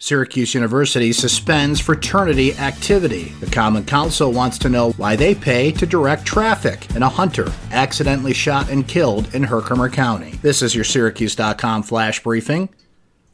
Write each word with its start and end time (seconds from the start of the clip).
Syracuse 0.00 0.54
University 0.54 1.12
suspends 1.12 1.80
fraternity 1.80 2.56
activity. 2.56 3.32
The 3.40 3.50
Common 3.50 3.84
Council 3.84 4.30
wants 4.30 4.56
to 4.58 4.68
know 4.68 4.92
why 4.92 5.16
they 5.16 5.34
pay 5.34 5.72
to 5.72 5.86
direct 5.86 6.24
traffic, 6.24 6.86
and 6.94 7.02
a 7.02 7.08
hunter 7.08 7.52
accidentally 7.72 8.32
shot 8.32 8.70
and 8.70 8.86
killed 8.86 9.34
in 9.34 9.42
Herkimer 9.42 9.88
County. 9.88 10.38
This 10.40 10.62
is 10.62 10.72
your 10.72 10.84
Syracuse.com 10.84 11.82
flash 11.82 12.22
briefing 12.22 12.68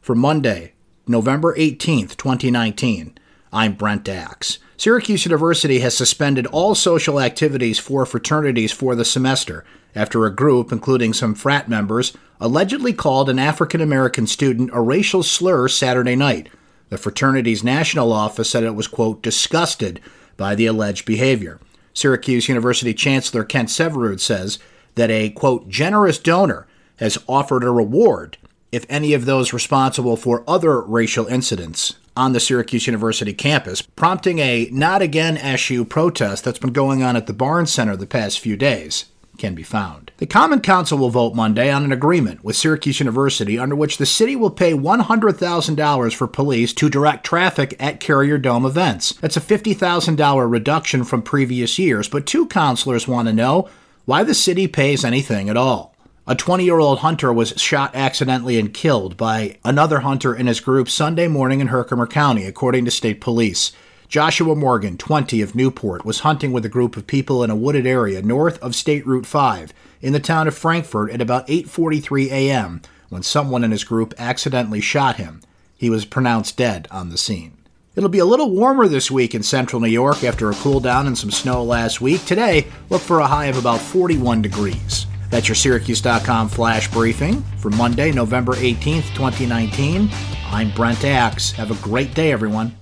for 0.01 0.15
Monday, 0.15 0.73
November 1.07 1.55
18th, 1.55 2.17
2019. 2.17 3.15
I'm 3.53 3.73
Brent 3.73 4.09
Axe. 4.09 4.57
Syracuse 4.75 5.23
University 5.23 5.79
has 5.79 5.95
suspended 5.95 6.47
all 6.47 6.73
social 6.73 7.19
activities 7.19 7.77
for 7.77 8.07
fraternities 8.07 8.71
for 8.71 8.95
the 8.95 9.05
semester 9.05 9.63
after 9.95 10.25
a 10.25 10.35
group, 10.35 10.71
including 10.71 11.13
some 11.13 11.33
frat 11.33 11.69
members, 11.69 12.15
allegedly 12.39 12.91
called 12.91 13.29
an 13.29 13.39
African 13.39 13.79
American 13.79 14.27
student 14.27 14.69
a 14.73 14.81
racial 14.81 15.23
slur 15.23 15.67
Saturday 15.67 16.15
night. 16.15 16.49
The 16.89 16.97
fraternity's 16.97 17.63
national 17.63 18.11
office 18.11 18.49
said 18.49 18.63
it 18.63 18.75
was, 18.75 18.87
quote, 18.87 19.21
disgusted 19.21 19.99
by 20.37 20.55
the 20.55 20.65
alleged 20.65 21.05
behavior. 21.05 21.59
Syracuse 21.93 22.49
University 22.49 22.93
Chancellor 22.93 23.43
Kent 23.43 23.69
Syverud 23.69 24.19
says 24.19 24.59
that 24.95 25.09
a, 25.09 25.29
quote, 25.29 25.69
generous 25.69 26.19
donor 26.19 26.67
has 26.97 27.17
offered 27.27 27.63
a 27.63 27.71
reward 27.71 28.37
if 28.71 28.85
any 28.89 29.13
of 29.13 29.25
those 29.25 29.53
responsible 29.53 30.17
for 30.17 30.43
other 30.47 30.81
racial 30.81 31.25
incidents 31.27 31.95
on 32.17 32.33
the 32.33 32.39
Syracuse 32.39 32.87
University 32.87 33.33
campus, 33.33 33.81
prompting 33.81 34.39
a 34.39 34.69
not 34.71 35.01
again 35.01 35.37
SU 35.37 35.85
protest 35.85 36.43
that's 36.43 36.59
been 36.59 36.73
going 36.73 37.03
on 37.03 37.15
at 37.15 37.27
the 37.27 37.33
Barnes 37.33 37.71
Center 37.71 37.95
the 37.95 38.05
past 38.05 38.39
few 38.39 38.55
days 38.57 39.05
can 39.37 39.55
be 39.55 39.63
found. 39.63 40.11
The 40.17 40.25
Common 40.25 40.61
Council 40.61 40.97
will 40.97 41.09
vote 41.09 41.35
Monday 41.35 41.71
on 41.71 41.83
an 41.83 41.91
agreement 41.91 42.43
with 42.43 42.55
Syracuse 42.55 42.99
University 42.99 43.59
under 43.59 43.75
which 43.75 43.97
the 43.97 44.05
city 44.05 44.35
will 44.35 44.49
pay 44.49 44.73
$100,000 44.73 46.15
for 46.15 46.27
police 46.27 46.73
to 46.73 46.89
direct 46.89 47.25
traffic 47.25 47.75
at 47.79 47.99
Carrier 47.99 48.37
Dome 48.37 48.65
events. 48.65 49.13
That's 49.21 49.37
a 49.37 49.41
$50,000 49.41 50.49
reduction 50.49 51.03
from 51.03 51.21
previous 51.21 51.77
years, 51.77 52.07
but 52.07 52.25
two 52.25 52.47
councilors 52.47 53.07
want 53.07 53.27
to 53.27 53.33
know 53.33 53.69
why 54.05 54.23
the 54.23 54.33
city 54.33 54.67
pays 54.67 55.03
anything 55.03 55.49
at 55.49 55.57
all. 55.57 55.95
A 56.27 56.35
20 56.35 56.63
year 56.63 56.79
old 56.79 56.99
hunter 56.99 57.31
was 57.31 57.53
shot 57.57 57.93
accidentally 57.93 58.57
and 58.57 58.73
killed 58.73 59.15
by 59.15 59.57
another 59.63 59.99
hunter 59.99 60.33
in 60.33 60.47
his 60.47 60.59
group 60.59 60.89
Sunday 60.89 61.27
morning 61.27 61.59
in 61.59 61.67
Herkimer 61.67 62.07
County, 62.07 62.45
according 62.45 62.85
to 62.85 62.91
state 62.91 63.21
police. 63.21 63.71
Joshua 64.07 64.55
Morgan, 64.55 64.97
20 64.97 65.41
of 65.41 65.55
Newport, 65.55 66.05
was 66.05 66.19
hunting 66.19 66.51
with 66.51 66.65
a 66.65 66.69
group 66.69 66.95
of 66.95 67.07
people 67.07 67.43
in 67.43 67.49
a 67.49 67.55
wooded 67.55 67.87
area 67.87 68.21
north 68.21 68.59
of 68.59 68.75
State 68.75 69.05
Route 69.05 69.25
5 69.25 69.73
in 70.01 70.13
the 70.13 70.19
town 70.19 70.47
of 70.47 70.55
Frankfort 70.55 71.11
at 71.11 71.21
about 71.21 71.47
8:43 71.47 72.27
a.m. 72.27 72.81
when 73.09 73.23
someone 73.23 73.63
in 73.63 73.71
his 73.71 73.83
group 73.83 74.13
accidentally 74.17 74.81
shot 74.81 75.15
him. 75.15 75.41
He 75.75 75.89
was 75.89 76.05
pronounced 76.05 76.55
dead 76.55 76.87
on 76.91 77.09
the 77.09 77.17
scene. 77.17 77.57
It'll 77.95 78.09
be 78.09 78.19
a 78.19 78.25
little 78.25 78.51
warmer 78.51 78.87
this 78.87 79.09
week 79.09 79.33
in 79.33 79.41
central 79.41 79.81
New 79.81 79.87
York 79.87 80.23
after 80.23 80.49
a 80.49 80.55
cool 80.55 80.79
down 80.79 81.07
and 81.07 81.17
some 81.17 81.31
snow 81.31 81.63
last 81.63 82.01
week. 82.01 82.25
Today, 82.25 82.67
look 82.89 83.01
for 83.01 83.19
a 83.19 83.27
high 83.27 83.45
of 83.45 83.57
about 83.57 83.79
41 83.79 84.41
degrees. 84.41 85.07
That's 85.31 85.47
your 85.47 85.55
Syracuse.com 85.55 86.49
flash 86.49 86.91
briefing 86.91 87.41
for 87.57 87.71
Monday, 87.71 88.11
November 88.11 88.53
18th, 88.53 89.13
2019. 89.15 90.09
I'm 90.47 90.71
Brent 90.71 91.03
Axe. 91.03 91.51
Have 91.53 91.71
a 91.71 91.83
great 91.83 92.13
day, 92.13 92.31
everyone. 92.31 92.75